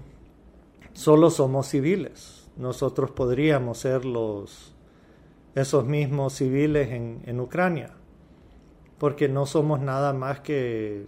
solo 0.92 1.30
somos 1.30 1.68
civiles. 1.68 2.43
Nosotros 2.56 3.10
podríamos 3.10 3.78
ser 3.78 4.04
los 4.04 4.74
esos 5.54 5.84
mismos 5.84 6.34
civiles 6.34 6.90
en, 6.90 7.22
en 7.26 7.40
Ucrania, 7.40 7.90
porque 8.98 9.28
no 9.28 9.46
somos 9.46 9.80
nada 9.80 10.12
más 10.12 10.40
que, 10.40 11.06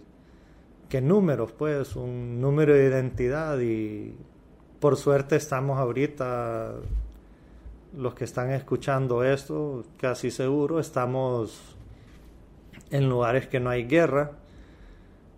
que 0.89 1.01
números, 1.01 1.51
pues, 1.51 1.95
un 1.95 2.39
número 2.39 2.73
de 2.73 2.85
identidad 2.85 3.59
y 3.59 4.15
por 4.79 4.95
suerte 4.95 5.35
estamos 5.35 5.79
ahorita, 5.79 6.75
los 7.97 8.13
que 8.13 8.23
están 8.23 8.51
escuchando 8.51 9.23
esto, 9.23 9.83
casi 9.97 10.31
seguro, 10.31 10.79
estamos 10.79 11.75
en 12.91 13.09
lugares 13.09 13.47
que 13.47 13.59
no 13.59 13.69
hay 13.69 13.85
guerra, 13.85 14.31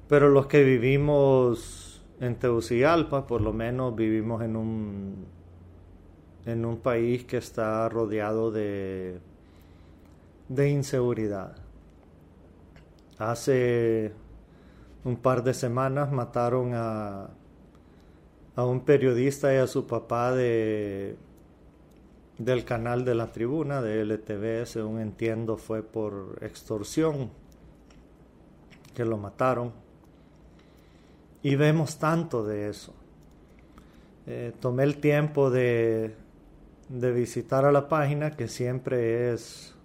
pero 0.08 0.30
los 0.30 0.48
que 0.48 0.63
vivimos 0.63 2.04
en 2.20 2.36
Tegucigalpa, 2.36 3.25
por 3.25 3.42
lo 3.42 3.54
menos 3.54 3.96
vivimos 3.96 4.44
en 4.44 4.56
un, 4.56 5.25
en 6.50 6.65
un 6.65 6.77
país 6.77 7.25
que 7.25 7.38
está 7.38 7.88
rodeado 7.89 8.51
de, 8.51 9.20
de 10.48 10.70
inseguridad. 10.70 11.56
Hace 13.18 14.13
un 15.03 15.18
par 15.18 15.44
de 15.44 15.53
semanas 15.53 16.12
mataron 16.12 16.74
a, 16.74 17.29
a 18.56 18.65
un 18.65 18.82
periodista 18.82 19.53
y 19.53 19.58
a 19.58 19.68
su 19.68 19.88
papá 19.88 20.34
de 20.34 21.18
del 22.39 22.63
canal 22.63 23.03
de 23.03 23.15
la 23.15 23.27
tribuna 23.27 23.82
de 23.82 24.01
LTV, 24.01 24.65
según 24.65 25.01
entiendo, 25.01 25.58
fue 25.58 25.84
por 25.84 26.39
extorsión 26.41 27.29
que 28.96 29.03
lo 29.03 29.18
mataron. 29.18 29.74
Y 31.44 31.56
vemos 31.56 32.00
tanto 32.00 32.46
de 32.46 32.70
eso. 32.70 32.94
Eh, 34.25 34.53
tomé 34.60 34.84
el 34.84 34.98
tiempo 34.98 35.50
de, 35.51 36.15
de 36.89 37.12
visitar 37.12 37.65
a 37.65 37.72
la 37.72 37.88
página, 37.88 38.31
que 38.31 38.48
siempre 38.48 39.31
es 39.31 39.75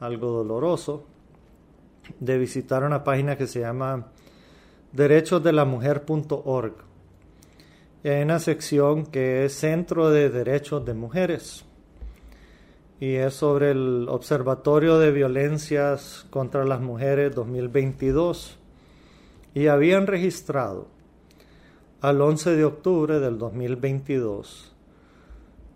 algo 0.00 0.30
doloroso, 0.30 1.04
de 2.20 2.38
visitar 2.38 2.84
una 2.84 3.02
página 3.02 3.36
que 3.36 3.46
se 3.46 3.60
llama 3.60 4.06
derechosdelamujer.org. 4.92 6.74
Hay 8.04 8.22
una 8.22 8.38
sección 8.38 9.06
que 9.06 9.44
es 9.44 9.54
Centro 9.54 10.10
de 10.10 10.30
Derechos 10.30 10.84
de 10.84 10.94
Mujeres 10.94 11.64
y 13.00 13.14
es 13.14 13.34
sobre 13.34 13.72
el 13.72 14.06
Observatorio 14.08 14.98
de 14.98 15.10
Violencias 15.10 16.26
contra 16.30 16.64
las 16.64 16.80
Mujeres 16.80 17.34
2022 17.34 18.58
y 19.54 19.66
habían 19.66 20.06
registrado 20.06 20.86
al 22.00 22.20
11 22.20 22.56
de 22.56 22.64
octubre 22.64 23.18
del 23.18 23.38
2022 23.38 24.73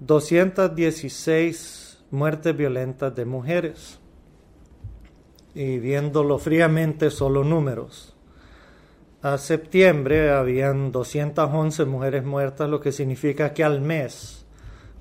216 0.00 2.04
muertes 2.10 2.56
violentas 2.56 3.14
de 3.14 3.24
mujeres 3.24 4.00
y 5.54 5.78
viéndolo 5.78 6.38
fríamente 6.38 7.10
solo 7.10 7.44
números. 7.44 8.14
A 9.22 9.38
septiembre 9.38 10.30
habían 10.30 10.92
211 10.92 11.84
mujeres 11.84 12.24
muertas, 12.24 12.70
lo 12.70 12.80
que 12.80 12.92
significa 12.92 13.52
que 13.52 13.64
al 13.64 13.80
mes 13.80 14.46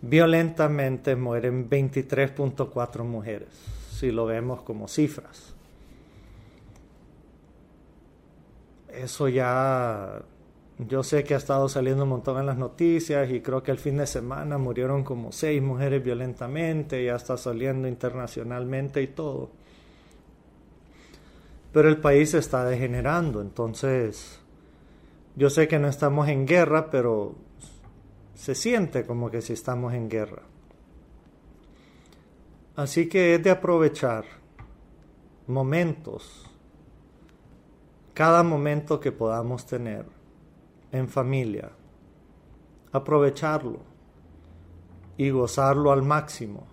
violentamente 0.02 1.16
mueren 1.16 1.70
23.4 1.70 3.04
mujeres, 3.04 3.50
si 3.92 4.12
lo 4.12 4.26
vemos 4.26 4.62
como 4.62 4.88
cifras. 4.88 5.54
Eso 8.92 9.28
ya, 9.28 10.22
yo 10.80 11.02
sé 11.02 11.24
que 11.24 11.34
ha 11.34 11.38
estado 11.38 11.68
saliendo 11.70 12.04
un 12.04 12.10
montón 12.10 12.38
en 12.40 12.46
las 12.46 12.58
noticias 12.58 13.32
y 13.32 13.42
creo 13.42 13.64
que 13.64 13.72
el 13.72 13.80
fin 13.80 13.98
de 13.98 14.06
semana 14.06 14.60
murieron 14.60 15.04
como 15.04 15.32
seis 15.32 15.62
mujeres 15.62 16.04
violentamente, 16.04 17.04
ya 17.04 17.16
está 17.16 17.36
saliendo 17.36 17.88
internacionalmente 17.88 19.02
y 19.02 19.08
todo. 19.08 19.50
Pero 21.74 21.90
el 21.90 21.98
país 21.98 22.32
se 22.32 22.38
está 22.38 22.64
degenerando, 22.64 23.42
entonces 23.42 24.40
yo 25.36 25.50
sé 25.50 25.68
que 25.68 25.80
no 25.80 25.88
estamos 25.88 26.28
en 26.28 26.46
guerra, 26.46 26.90
pero 26.92 27.36
se 28.36 28.54
siente 28.54 29.04
como 29.06 29.32
que 29.32 29.42
si 29.42 29.54
estamos 29.54 29.94
en 29.94 30.10
guerra. 30.10 30.44
Así 32.76 33.10
que 33.10 33.34
es 33.34 33.44
de 33.44 33.50
aprovechar 33.50 34.26
momentos, 35.48 36.48
cada 38.14 38.44
momento 38.44 39.00
que 39.00 39.12
podamos 39.12 39.66
tener, 39.66 40.17
en 40.92 41.08
familia, 41.08 41.72
aprovecharlo 42.92 43.80
y 45.18 45.30
gozarlo 45.30 45.92
al 45.92 46.04
máximo. 46.04 46.68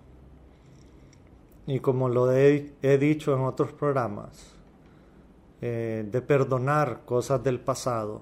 Y 1.67 1.79
como 1.79 2.09
lo 2.09 2.31
he, 2.31 2.73
dicho 2.99 3.35
en 3.35 3.41
otros 3.41 3.73
programas, 3.73 4.55
eh, 5.61 6.07
de 6.09 6.21
perdonar 6.21 7.01
cosas 7.05 7.43
del 7.43 7.59
pasado 7.59 8.21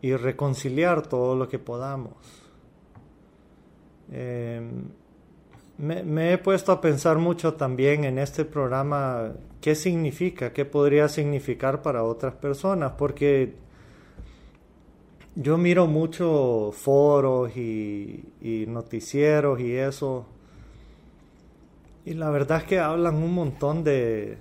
y 0.00 0.14
reconciliar 0.14 1.06
todo 1.06 1.36
lo 1.36 1.48
que 1.48 1.58
podamos. 1.58 2.14
Em, 4.10 4.84
me, 5.78 6.32
he 6.32 6.38
puesto 6.38 6.72
a 6.72 6.80
pensar 6.80 7.18
mucho 7.18 7.54
también 7.54 8.04
en 8.04 8.18
este 8.18 8.44
programa 8.44 9.32
qué 9.60 9.74
significa, 9.74 10.52
qué 10.52 10.64
podría 10.64 11.08
significar 11.08 11.82
para 11.82 12.02
otras 12.02 12.34
personas, 12.34 12.92
porque 12.96 13.54
yo 15.36 15.56
miro 15.56 15.86
mucho 15.86 16.72
foros 16.72 17.56
y, 17.56 18.24
noticieros 18.66 19.60
y 19.60 19.76
eso, 19.76 20.26
y 22.04 22.14
la 22.14 22.30
verdad 22.30 22.58
es 22.58 22.64
que 22.64 22.80
hablan 22.80 23.16
un 23.16 23.34
montón 23.34 23.84
de, 23.84 24.38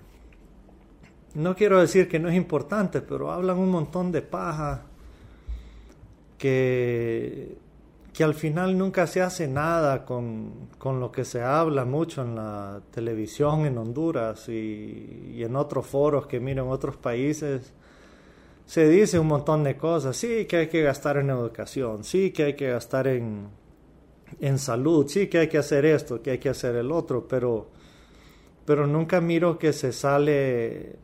no 1.35 1.55
quiero 1.55 1.79
decir 1.79 2.07
que 2.07 2.19
no 2.19 2.29
es 2.29 2.35
importante, 2.35 3.01
pero 3.01 3.31
hablan 3.31 3.57
un 3.57 3.69
montón 3.69 4.11
de 4.11 4.21
paja 4.21 4.85
que 6.37 7.57
que 8.15 8.23
al 8.23 8.33
final 8.33 8.77
nunca 8.77 9.07
se 9.07 9.21
hace 9.21 9.45
nada 9.45 10.05
con, 10.05 10.69
lo 10.81 11.11
que 11.11 11.25
se 11.25 11.41
habla 11.41 11.83
mucho 11.83 12.21
en 12.21 12.35
la 12.35 12.81
televisión 12.91 13.65
en 13.65 13.77
Honduras 13.77 14.47
y, 14.47 15.43
en 15.43 15.55
otros 15.57 15.85
foros 15.85 16.25
que 16.25 16.39
miro 16.39 16.69
otros 16.69 16.95
países. 16.95 17.73
Se 18.65 18.89
dice 18.89 19.19
un 19.19 19.27
montón 19.27 19.63
de 19.63 19.77
cosas, 19.77 20.17
sí 20.17 20.45
que 20.45 20.57
hay 20.57 20.67
que 20.67 20.81
gastar 20.81 21.17
en 21.17 21.29
educación, 21.29 22.03
sí 22.03 22.31
que 22.31 22.45
hay 22.45 22.53
que 22.55 22.71
gastar 22.71 23.07
en, 23.07 23.47
en 24.39 24.57
salud, 24.57 25.07
sí 25.07 25.27
que 25.27 25.39
hay 25.39 25.47
que 25.47 25.59
hacer 25.59 25.85
esto, 25.85 26.21
que 26.21 26.31
hay 26.31 26.37
que 26.39 26.49
hacer 26.49 26.75
el 26.75 26.91
otro, 26.91 27.27
pero, 27.27 27.69
pero 28.65 28.87
nunca 28.87 29.21
miro 29.21 29.59
que 29.59 29.71
se 29.71 29.91
sale, 29.91 30.95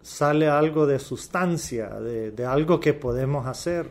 sale 0.00 0.48
algo 0.48 0.86
de 0.86 0.98
sustancia, 0.98 1.88
de, 1.88 2.32
de 2.32 2.44
algo 2.44 2.80
que 2.80 2.94
podemos 2.94 3.46
hacer. 3.46 3.88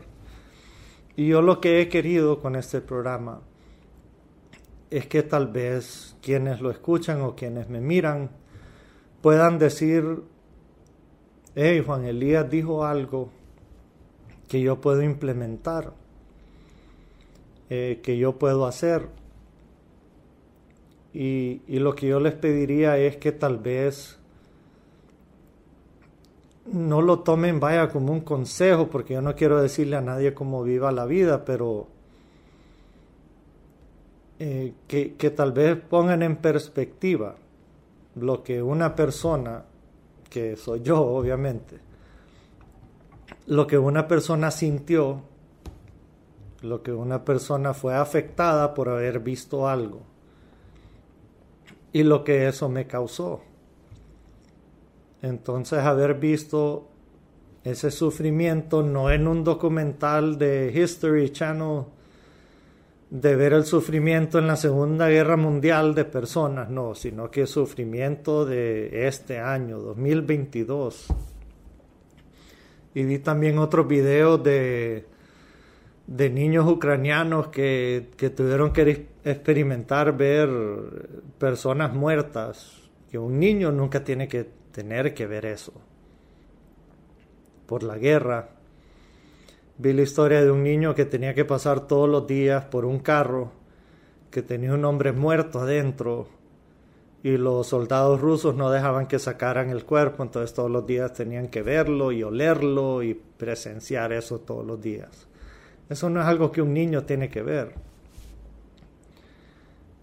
Y 1.16 1.28
yo 1.28 1.40
lo 1.40 1.60
que 1.60 1.80
he 1.80 1.88
querido 1.88 2.40
con 2.40 2.56
este 2.56 2.80
programa 2.82 3.40
es 4.90 5.06
que 5.06 5.22
tal 5.22 5.48
vez 5.48 6.16
quienes 6.20 6.60
lo 6.60 6.70
escuchan 6.70 7.22
o 7.22 7.34
quienes 7.34 7.70
me 7.70 7.80
miran 7.80 8.30
puedan 9.22 9.58
decir, 9.58 10.22
hey, 11.54 11.82
Juan 11.84 12.04
Elías 12.04 12.48
dijo 12.50 12.84
algo 12.84 13.30
que 14.48 14.60
yo 14.60 14.80
puedo 14.80 15.02
implementar, 15.02 15.92
eh, 17.70 18.00
que 18.02 18.18
yo 18.18 18.38
puedo 18.38 18.66
hacer. 18.66 19.08
Y, 21.14 21.62
y 21.68 21.78
lo 21.78 21.94
que 21.94 22.08
yo 22.08 22.20
les 22.20 22.34
pediría 22.34 22.96
es 22.98 23.16
que 23.16 23.32
tal 23.32 23.58
vez 23.58 24.18
no 26.66 27.02
lo 27.02 27.20
tomen, 27.20 27.60
vaya, 27.60 27.88
como 27.88 28.12
un 28.12 28.20
consejo, 28.20 28.88
porque 28.88 29.14
yo 29.14 29.22
no 29.22 29.34
quiero 29.34 29.60
decirle 29.60 29.96
a 29.96 30.00
nadie 30.00 30.34
cómo 30.34 30.62
viva 30.62 30.92
la 30.92 31.04
vida, 31.04 31.44
pero 31.44 31.88
eh, 34.38 34.74
que, 34.86 35.14
que 35.14 35.30
tal 35.30 35.52
vez 35.52 35.76
pongan 35.76 36.22
en 36.22 36.36
perspectiva 36.36 37.36
lo 38.16 38.42
que 38.42 38.62
una 38.62 38.94
persona, 38.94 39.64
que 40.32 40.56
soy 40.56 40.80
yo 40.80 40.98
obviamente, 40.98 41.78
lo 43.46 43.66
que 43.66 43.76
una 43.76 44.08
persona 44.08 44.50
sintió, 44.50 45.20
lo 46.62 46.82
que 46.82 46.90
una 46.90 47.22
persona 47.22 47.74
fue 47.74 47.94
afectada 47.94 48.72
por 48.72 48.88
haber 48.88 49.20
visto 49.20 49.68
algo 49.68 50.00
y 51.92 52.02
lo 52.02 52.24
que 52.24 52.48
eso 52.48 52.70
me 52.70 52.86
causó. 52.86 53.42
Entonces 55.20 55.80
haber 55.80 56.14
visto 56.14 56.88
ese 57.62 57.90
sufrimiento 57.90 58.82
no 58.82 59.10
en 59.10 59.28
un 59.28 59.44
documental 59.44 60.38
de 60.38 60.72
History 60.74 61.28
Channel 61.30 61.84
de 63.12 63.36
ver 63.36 63.52
el 63.52 63.66
sufrimiento 63.66 64.38
en 64.38 64.46
la 64.46 64.56
Segunda 64.56 65.06
Guerra 65.10 65.36
Mundial 65.36 65.94
de 65.94 66.06
personas, 66.06 66.70
no, 66.70 66.94
sino 66.94 67.30
que 67.30 67.46
sufrimiento 67.46 68.46
de 68.46 69.06
este 69.06 69.38
año, 69.38 69.78
2022. 69.80 71.08
Y 72.94 73.04
vi 73.04 73.18
también 73.18 73.58
otros 73.58 73.86
videos 73.86 74.42
de, 74.42 75.04
de 76.06 76.30
niños 76.30 76.66
ucranianos 76.66 77.48
que, 77.48 78.12
que 78.16 78.30
tuvieron 78.30 78.72
que 78.72 79.08
experimentar 79.24 80.16
ver 80.16 80.48
personas 81.38 81.92
muertas, 81.92 82.80
que 83.10 83.18
un 83.18 83.38
niño 83.38 83.70
nunca 83.72 84.02
tiene 84.02 84.26
que 84.26 84.48
tener 84.72 85.12
que 85.12 85.26
ver 85.26 85.44
eso. 85.44 85.74
Por 87.66 87.82
la 87.82 87.98
guerra. 87.98 88.48
Vi 89.82 89.92
la 89.92 90.02
historia 90.02 90.44
de 90.44 90.50
un 90.52 90.62
niño 90.62 90.94
que 90.94 91.06
tenía 91.06 91.34
que 91.34 91.44
pasar 91.44 91.88
todos 91.88 92.08
los 92.08 92.24
días 92.28 92.66
por 92.66 92.84
un 92.84 93.00
carro 93.00 93.50
que 94.30 94.40
tenía 94.40 94.74
un 94.74 94.84
hombre 94.84 95.10
muerto 95.10 95.58
adentro 95.58 96.28
y 97.24 97.36
los 97.36 97.66
soldados 97.66 98.20
rusos 98.20 98.54
no 98.54 98.70
dejaban 98.70 99.08
que 99.08 99.18
sacaran 99.18 99.70
el 99.70 99.84
cuerpo, 99.84 100.22
entonces 100.22 100.54
todos 100.54 100.70
los 100.70 100.86
días 100.86 101.12
tenían 101.14 101.48
que 101.48 101.62
verlo 101.62 102.12
y 102.12 102.22
olerlo 102.22 103.02
y 103.02 103.14
presenciar 103.14 104.12
eso 104.12 104.38
todos 104.38 104.64
los 104.64 104.80
días. 104.80 105.26
Eso 105.90 106.08
no 106.08 106.20
es 106.20 106.28
algo 106.28 106.52
que 106.52 106.62
un 106.62 106.72
niño 106.72 107.02
tiene 107.02 107.28
que 107.28 107.42
ver. 107.42 107.74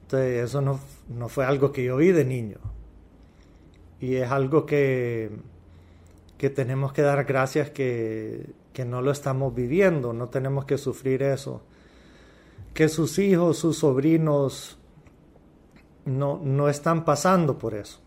Entonces 0.01 0.43
eso 0.43 0.59
no, 0.59 0.77
no 1.07 1.29
fue 1.29 1.45
algo 1.45 1.71
que 1.71 1.85
yo 1.85 1.95
vi 1.95 2.11
de 2.11 2.25
niño. 2.25 2.57
Y 4.01 4.15
es 4.15 4.29
algo 4.29 4.65
que, 4.65 5.31
que 6.37 6.49
tenemos 6.49 6.91
que 6.91 7.01
dar 7.01 7.23
gracias 7.23 7.69
que, 7.69 8.58
que 8.73 8.85
no 8.85 9.01
lo 9.01 9.11
estamos 9.11 9.53
viviendo, 9.53 10.13
no 10.13 10.29
tenemos 10.29 10.65
que 10.65 10.77
sufrir 10.77 11.23
eso. 11.23 11.61
Que 12.73 12.87
sus 12.87 13.19
hijos, 13.19 13.57
sus 13.57 13.77
sobrinos 13.77 14.77
no, 16.05 16.39
no 16.43 16.69
están 16.69 17.03
pasando 17.03 17.57
por 17.57 17.73
eso. 17.73 17.99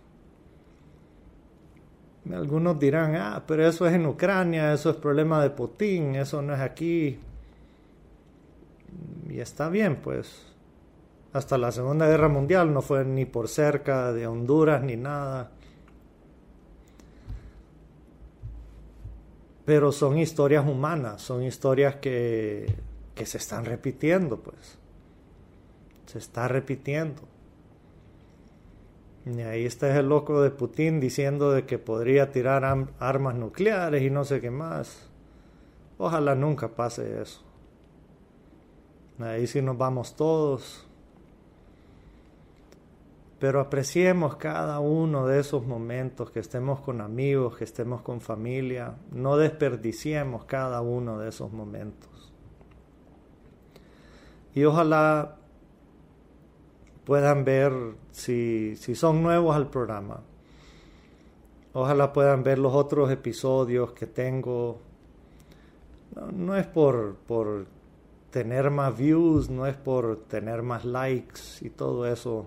Algunos 2.30 2.78
dirán, 2.78 3.16
ah, 3.16 3.42
pero 3.46 3.66
eso 3.66 3.86
es 3.86 3.94
en 3.94 4.06
Ucrania, 4.06 4.72
eso 4.72 4.90
es 4.90 4.96
problema 4.96 5.42
de 5.42 5.50
Putin, 5.50 6.14
eso 6.14 6.40
no 6.40 6.54
es 6.54 6.60
aquí. 6.60 7.18
Y 9.28 9.40
está 9.40 9.68
bien, 9.68 9.96
pues. 9.96 10.46
Hasta 11.32 11.58
la 11.58 11.72
Segunda 11.72 12.06
Guerra 12.06 12.28
Mundial 12.28 12.72
no 12.72 12.82
fue 12.82 13.04
ni 13.04 13.24
por 13.24 13.48
cerca 13.48 14.12
de 14.12 14.26
Honduras 14.26 14.82
ni 14.82 14.96
nada. 14.96 15.50
Pero 19.64 19.92
son 19.92 20.18
historias 20.18 20.66
humanas, 20.66 21.22
son 21.22 21.42
historias 21.42 21.96
que, 21.96 22.74
que 23.14 23.26
se 23.26 23.38
están 23.38 23.64
repitiendo, 23.64 24.38
pues. 24.38 24.78
Se 26.06 26.18
está 26.18 26.48
repitiendo. 26.48 27.22
Y 29.24 29.40
ahí 29.40 29.64
está 29.64 29.96
el 29.96 30.08
loco 30.08 30.42
de 30.42 30.50
Putin 30.50 30.98
diciendo 30.98 31.52
de 31.52 31.64
que 31.64 31.78
podría 31.78 32.32
tirar 32.32 32.64
armas 32.98 33.34
nucleares 33.36 34.02
y 34.02 34.10
no 34.10 34.24
sé 34.24 34.40
qué 34.40 34.50
más. 34.50 35.08
Ojalá 35.98 36.34
nunca 36.34 36.68
pase 36.68 37.22
eso. 37.22 37.40
Ahí 39.20 39.46
sí 39.46 39.62
nos 39.62 39.78
vamos 39.78 40.16
todos 40.16 40.86
pero 43.42 43.58
apreciemos 43.58 44.36
cada 44.36 44.78
uno 44.78 45.26
de 45.26 45.40
esos 45.40 45.66
momentos, 45.66 46.30
que 46.30 46.38
estemos 46.38 46.78
con 46.78 47.00
amigos, 47.00 47.56
que 47.56 47.64
estemos 47.64 48.00
con 48.00 48.20
familia, 48.20 48.94
no 49.10 49.36
desperdiciemos 49.36 50.44
cada 50.44 50.80
uno 50.80 51.18
de 51.18 51.28
esos 51.28 51.52
momentos. 51.52 52.32
Y 54.54 54.62
ojalá 54.62 55.38
puedan 57.04 57.44
ver, 57.44 57.72
si, 58.12 58.76
si 58.76 58.94
son 58.94 59.24
nuevos 59.24 59.56
al 59.56 59.68
programa, 59.70 60.20
ojalá 61.72 62.12
puedan 62.12 62.44
ver 62.44 62.60
los 62.60 62.74
otros 62.74 63.10
episodios 63.10 63.90
que 63.90 64.06
tengo. 64.06 64.78
No, 66.14 66.30
no 66.30 66.56
es 66.56 66.68
por, 66.68 67.16
por 67.16 67.66
tener 68.30 68.70
más 68.70 68.96
views, 68.96 69.50
no 69.50 69.66
es 69.66 69.76
por 69.76 70.26
tener 70.28 70.62
más 70.62 70.84
likes 70.84 71.40
y 71.60 71.70
todo 71.70 72.06
eso 72.06 72.46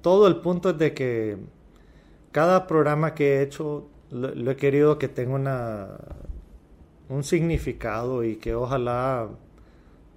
todo 0.00 0.26
el 0.26 0.36
punto 0.36 0.70
es 0.70 0.78
de 0.78 0.94
que 0.94 1.38
cada 2.30 2.66
programa 2.66 3.14
que 3.14 3.36
he 3.36 3.42
hecho 3.42 3.88
lo, 4.10 4.50
he 4.50 4.56
querido 4.56 4.98
que 4.98 5.08
tenga 5.08 5.34
una, 5.34 5.88
un 7.08 7.24
significado 7.24 8.24
y 8.24 8.36
que 8.36 8.54
ojalá 8.54 9.28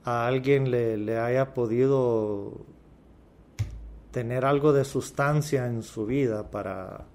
a 0.04 0.28
alguien 0.28 0.70
le, 0.72 0.98
le 0.98 1.18
haya 1.18 1.54
podido 1.54 2.66
tener 4.12 4.46
algo 4.46 4.74
de 4.74 4.86
sustancia 4.86 5.68
en 5.68 5.84
su 5.84 6.06
vida 6.06 6.50
para 6.52 7.06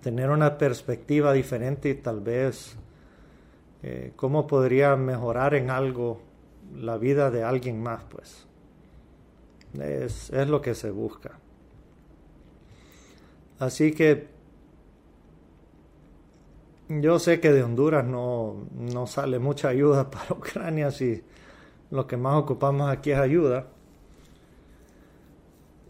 tener 0.00 0.30
una 0.30 0.56
perspectiva 0.56 1.32
diferente 1.32 1.90
y 1.90 1.94
tal 1.94 2.20
vez 2.20 2.76
eh, 3.82 4.12
cómo 4.16 4.46
podría 4.46 4.96
mejorar 4.96 5.54
en 5.54 5.70
algo 5.70 6.20
la 6.74 6.98
vida 6.98 7.30
de 7.30 7.44
alguien 7.44 7.82
más, 7.82 8.02
pues. 8.10 8.47
Es, 9.74 10.30
es 10.30 10.48
lo 10.48 10.60
que 10.60 10.74
se 10.74 10.90
busca. 10.90 11.38
Así 13.58 13.92
que 13.92 14.28
yo 16.88 17.18
sé 17.18 17.38
que 17.40 17.52
de 17.52 17.62
Honduras 17.62 18.04
no, 18.04 18.66
no 18.74 19.06
sale 19.06 19.38
mucha 19.38 19.68
ayuda 19.68 20.10
para 20.10 20.32
Ucrania 20.32 20.90
si 20.90 21.22
lo 21.90 22.06
que 22.06 22.16
más 22.16 22.34
ocupamos 22.36 22.90
aquí 22.90 23.10
es 23.10 23.18
ayuda. 23.18 23.66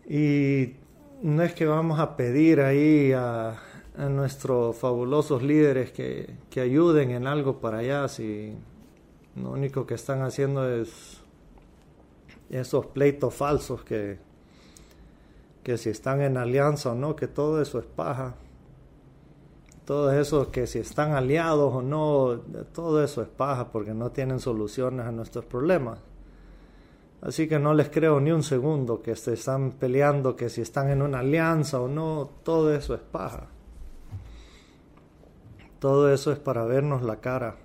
Y 0.09 0.75
no 1.23 1.43
es 1.43 1.53
que 1.53 1.67
vamos 1.67 2.01
a 2.01 2.17
pedir 2.17 2.61
ahí 2.61 3.13
a, 3.13 3.61
nuestros 3.97 4.77
fabulosos 4.77 5.43
líderes 5.43 5.91
que, 5.91 6.37
que, 6.51 6.61
ayuden 6.61 7.11
en 7.11 7.27
algo 7.27 7.59
para 7.59 7.79
allá, 7.79 8.07
si 8.07 8.55
lo 9.35 9.51
único 9.51 9.87
que 9.87 9.95
están 9.95 10.23
haciendo 10.23 10.73
es 10.73 11.18
esos 12.51 12.87
pleitos 12.87 13.35
falsos 13.35 13.83
que, 13.85 14.19
que 15.63 15.77
si 15.77 15.91
están 15.91 16.21
en 16.23 16.37
alianza 16.37 16.93
o 16.93 16.95
no, 16.95 17.15
que 17.15 17.29
todo 17.29 17.61
eso 17.61 17.79
es 17.79 17.87
paja. 17.87 18.35
Todo 19.85 20.13
eso 20.13 20.51
que 20.51 20.67
si 20.67 20.81
están 20.81 21.13
aliados 21.13 21.73
o 21.75 21.83
no, 21.83 22.41
todo 22.75 23.03
eso 23.03 23.23
es 23.23 23.29
paja 23.29 23.73
porque 23.73 23.95
no 23.95 24.11
tienen 24.11 24.39
soluciones 24.39 25.07
a 25.07 25.13
nuestros 25.13 25.47
problemas. 25.47 25.99
Así 27.21 27.49
que 27.49 27.59
no 27.59 27.75
les 27.75 27.89
creo 27.89 28.21
ni 28.21 28.31
un 28.31 28.43
segundo 28.43 29.03
que 29.03 29.17
se 29.17 29.35
están 29.35 29.73
peleando, 29.73 30.37
que 30.37 30.51
si 30.51 30.61
están 30.61 30.91
en 30.91 31.03
una 31.03 31.21
alianza 31.21 31.81
o 31.81 31.89
no, 31.89 32.31
todo 32.45 32.73
eso 32.73 32.95
es 32.95 33.01
paja. 33.01 33.49
Todo 35.81 36.13
eso 36.13 36.33
es 36.33 36.39
para 36.39 36.65
vernos 36.65 37.03
la 37.03 37.17
cara. 37.17 37.57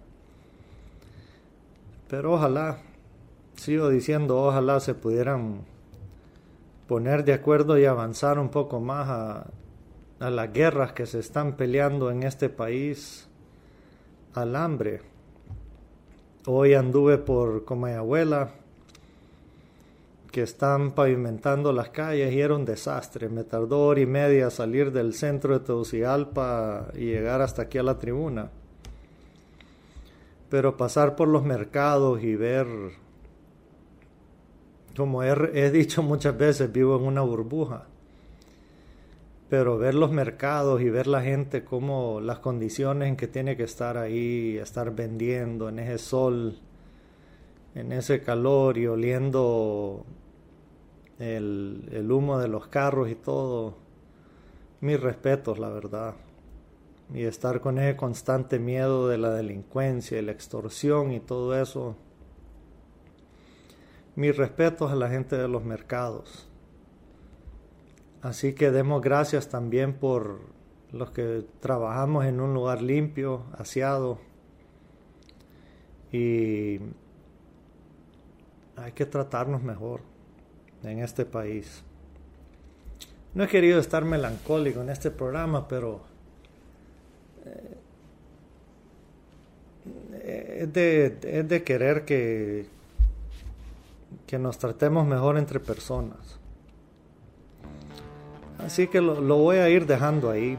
Pero 2.07 2.33
ojalá, 2.33 2.79
sigo 3.63 3.89
diciendo, 3.89 4.37
ojalá 4.37 4.81
se 4.81 4.93
pudieran 4.93 5.61
poner 6.85 7.23
de 7.23 7.33
acuerdo 7.33 7.77
y 7.79 7.85
avanzar 7.85 8.37
un 8.37 8.49
poco 8.49 8.81
más 8.81 9.09
a, 10.19 10.29
las 10.29 10.53
guerras 10.53 10.93
que 10.93 11.05
se 11.05 11.19
están 11.19 11.55
peleando 11.55 12.11
en 12.11 12.23
este 12.23 12.49
país, 12.49 13.27
al 14.33 14.55
hambre. 14.55 15.01
Hoy 16.45 16.73
anduve 16.73 17.17
por 17.17 17.65
abuela 17.95 18.51
que 20.31 20.41
están 20.41 20.91
pavimentando 20.91 21.71
las 21.71 21.89
calles 21.89 22.33
y 22.33 22.41
era 22.41 22.55
un 22.55 22.65
desastre. 22.65 23.29
Me 23.29 23.43
tardó 23.43 23.85
hora 23.85 23.99
y 23.99 24.05
media 24.05 24.49
salir 24.49 24.91
del 24.91 25.13
centro 25.13 25.57
de 25.57 25.65
Tegucigalpa 25.65 26.87
y 26.95 27.05
llegar 27.05 27.41
hasta 27.41 27.63
aquí 27.63 27.77
a 27.77 27.83
la 27.83 27.97
tribuna. 27.97 28.49
Pero 30.49 30.75
pasar 30.75 31.15
por 31.15 31.27
los 31.27 31.43
mercados 31.43 32.23
y 32.23 32.35
ver, 32.35 32.67
como 34.95 35.23
he, 35.23 35.31
he 35.53 35.71
dicho 35.71 36.03
muchas 36.03 36.37
veces, 36.37 36.71
vivo 36.71 36.97
en 36.97 37.03
una 37.03 37.21
burbuja. 37.21 37.87
Pero 39.49 39.77
ver 39.77 39.95
los 39.95 40.11
mercados 40.11 40.81
y 40.81 40.89
ver 40.89 41.07
la 41.07 41.21
gente, 41.21 41.63
como 41.63 42.21
las 42.21 42.39
condiciones 42.39 43.09
en 43.09 43.15
que 43.15 43.27
tiene 43.27 43.55
que 43.55 43.63
estar 43.63 43.97
ahí, 43.97 44.57
estar 44.57 44.95
vendiendo 44.95 45.69
en 45.69 45.79
ese 45.79 45.97
sol, 45.97 46.59
en 47.75 47.91
ese 47.91 48.21
calor 48.21 48.77
y 48.77 48.87
oliendo 48.87 50.05
el, 51.19 52.07
humo 52.11 52.39
de 52.39 52.47
los 52.47 52.67
carros 52.67 53.09
y 53.09 53.15
todo. 53.15 53.75
Mis 54.81 54.99
respetos, 54.99 55.59
la 55.59 55.69
verdad. 55.69 56.15
Y 57.13 57.23
estar 57.23 57.61
con 57.61 57.79
ese 57.79 57.95
constante 57.95 58.59
miedo 58.59 59.07
de 59.07 59.17
la 59.17 59.31
delincuencia 59.31 60.19
y 60.19 60.21
la 60.21 60.31
extorsión 60.31 61.11
y 61.11 61.19
todo 61.19 61.59
eso. 61.59 61.95
Mis 64.15 64.35
respetos 64.37 64.91
a 64.91 64.95
la 64.95 65.09
gente 65.09 65.37
de 65.37 65.47
los 65.47 65.63
mercados. 65.63 66.47
Así 68.21 68.53
que 68.53 68.71
demos 68.71 69.01
gracias 69.01 69.49
también 69.49 69.93
por 69.93 70.39
los 70.91 71.11
que 71.11 71.45
trabajamos 71.59 72.25
en 72.25 72.39
un 72.39 72.53
lugar 72.53 72.81
limpio, 72.81 73.43
aseado. 73.57 74.19
Y 76.11 76.79
hay 78.75 78.91
que 78.93 79.05
tratarnos 79.05 79.63
mejor 79.63 80.01
en 80.83 80.99
este 80.99 81.25
país. 81.25 81.83
No 83.33 83.43
he 83.43 83.47
querido 83.47 83.79
estar 83.79 84.05
melancólico 84.05 84.81
en 84.81 84.89
este 84.89 85.09
programa, 85.09 85.67
pero 85.67 86.01
eh, 87.45 87.77
es, 90.63 90.73
de, 91.49 91.63
querer 91.63 92.05
que, 92.05 92.67
que 94.27 94.39
nos 94.39 94.57
tratemos 94.57 95.05
mejor 95.05 95.37
entre 95.37 95.59
personas. 95.59 96.39
Así 98.59 98.87
que 98.87 99.01
lo, 99.01 99.37
voy 99.37 99.57
a 99.57 99.69
ir 99.69 99.85
dejando 99.85 100.29
ahí. 100.29 100.57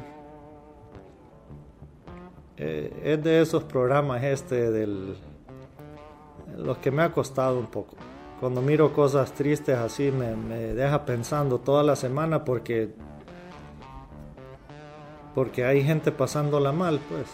Eh, 2.57 3.01
es 3.03 3.25
de 3.25 3.41
esos 3.43 3.65
programas 3.65 4.23
este 4.23 4.71
del 4.71 5.17
los 6.57 6.79
que 6.79 6.93
me 6.93 7.03
ha 7.03 7.11
costado 7.11 7.59
un 7.59 7.67
poco 7.67 7.97
cuando 8.39 8.63
miro 8.63 8.93
cosas 8.93 9.33
tristes 9.33 9.77
así 9.77 10.13
me, 10.13 10.57
deja 10.75 11.05
pensando 11.05 11.59
toda 11.59 11.83
la 11.83 11.97
semana 11.97 12.45
porque 12.45 12.95
porque 15.35 15.65
hay 15.65 15.83
gente 15.83 16.13
pasándola 16.13 16.71
mal 16.71 17.01
pues 17.09 17.27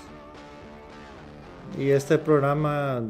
y 1.78 1.90
este 1.90 2.16
programa 2.18 3.02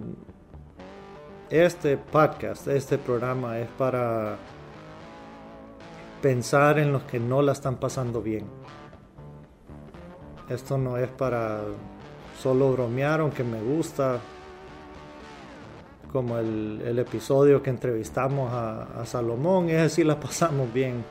este 1.51 1.97
podcast 1.97 2.69
este 2.69 2.99
programa 2.99 3.59
es 3.59 3.69
para 3.71 4.37
pensar 6.23 6.79
en 6.79 6.93
los 6.93 7.03
que 7.03 7.19
no 7.19 7.43
la 7.43 7.53
están 7.53 7.77
pasando 7.77 8.23
bien 8.23 8.47
esto 10.49 10.79
no 10.79 10.97
es 10.97 11.09
para 11.09 11.61
solo 12.41 12.73
bromear 12.73 13.21
aunque 13.21 13.45
me 13.45 13.61
gusta 13.61 14.21
como 16.13 16.39
el, 16.39 16.99
episodio 16.99 17.63
que 17.63 17.71
entrevistamos 17.71 18.53
a, 18.53 19.05
Salomón, 19.07 19.71
ese 19.71 19.89
sí 19.89 20.05
la 20.05 20.19
pasamos 20.21 20.73
bien. 20.73 21.05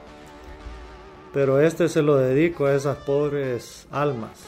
Pero 1.34 1.60
este 1.60 1.90
se 1.90 2.02
lo 2.02 2.18
dedico 2.18 2.66
a 2.66 2.74
esas 2.74 2.98
pobres 2.98 3.88
almas 3.92 4.46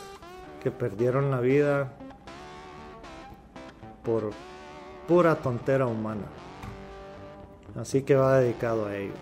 que 0.63 0.71
perdieron 0.71 1.31
la 1.31 1.39
vida 1.39 1.93
por 4.03 4.31
pura 5.11 5.35
tontera 5.35 5.87
humana. 5.87 6.23
Así 7.77 8.03
que 8.03 8.15
va 8.15 8.39
dedicado 8.39 8.85
a 8.85 8.95
ellos. 8.95 9.17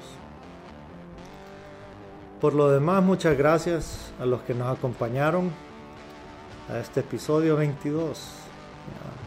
Por 2.39 2.53
lo 2.53 2.69
demás, 2.69 3.01
muchas 3.01 3.35
gracias 3.35 4.13
a 4.19 4.27
los 4.27 4.41
que 4.41 4.53
nos 4.53 4.77
acompañaron 4.77 5.49
a 6.71 6.77
este 6.77 6.99
episodio 6.99 7.55
22, 7.55 8.21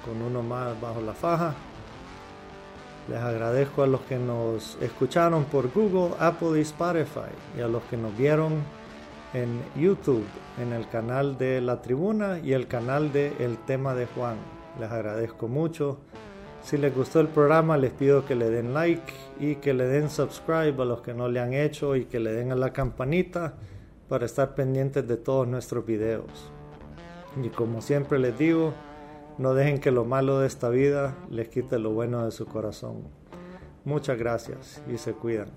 con 0.05 0.23
uno 0.23 0.41
más 0.41 0.81
bajo 0.81 1.01
la 1.01 1.15
faja. 1.15 1.53
Les 3.09 3.19
agradezco 3.19 3.83
a 3.83 3.89
los 3.89 4.03
que 4.03 4.19
nos 4.19 4.79
escucharon 4.81 5.47
por 5.47 5.69
Google, 5.73 6.15
Apple 6.21 6.61
y 6.61 6.63
Spotify 6.63 7.33
y 7.59 7.61
a 7.61 7.67
los 7.67 7.83
que 7.91 7.97
nos 7.97 8.17
vieron 8.17 8.63
en 9.35 9.61
YouTube, 9.75 10.25
en 10.61 10.73
el 10.73 10.89
canal 10.89 11.37
de 11.37 11.61
La 11.61 11.83
Tribuna 11.83 12.39
y 12.39 12.53
el 12.53 12.69
canal 12.69 13.13
de 13.13 13.35
El 13.41 13.59
Tema 13.59 13.97
de 13.97 14.07
Juan. 14.07 14.37
Les 14.79 14.93
agradezco 14.93 15.49
mucho. 15.49 15.99
Si 16.63 16.77
les 16.79 16.95
gustó 16.95 17.21
el 17.21 17.29
programa, 17.29 17.77
les 17.77 17.93
pido 17.93 18.25
que 18.25 18.35
le 18.35 18.49
den 18.49 18.73
like 18.73 19.13
y 19.41 19.57
que 19.57 19.75
le 19.75 19.87
den 19.87 20.09
subscribe 20.09 20.81
a 20.81 20.85
los 20.85 21.01
que 21.01 21.13
no 21.13 21.29
le 21.29 21.41
han 21.41 21.53
hecho 21.53 21.97
y 21.97 22.05
que 22.05 22.21
le 22.21 22.33
den 22.33 22.53
a 22.53 22.57
la 22.57 22.73
campanita 22.73 23.55
para 24.09 24.27
estar 24.27 24.55
pendientes 24.55 25.07
de 25.07 25.17
todos 25.17 25.49
nuestros 25.49 25.85
videos. 25.85 26.53
Y 27.43 27.49
como 27.49 27.81
siempre 27.81 28.19
les 28.19 28.39
digo, 28.39 28.75
no 29.39 29.55
dejen 29.55 29.81
que 29.81 29.91
lo 29.91 30.05
malo 30.05 30.39
de 30.39 30.47
esta 30.47 30.69
vida 30.69 31.17
les 31.31 31.49
quite 31.49 31.79
lo 31.79 31.91
bueno 31.91 32.25
de 32.25 32.31
su 32.31 32.47
corazón. 32.47 33.09
Muchas 33.85 34.19
gracias 34.19 34.83
y 34.93 34.99
se 34.99 35.13
cuidan. 35.13 35.49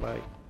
Bye. 0.00 0.43